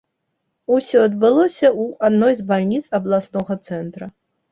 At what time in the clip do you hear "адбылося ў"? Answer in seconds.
1.07-1.83